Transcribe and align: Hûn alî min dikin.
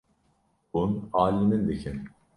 Hûn 0.73 0.91
alî 1.23 1.43
min 1.49 1.61
dikin. 1.69 1.97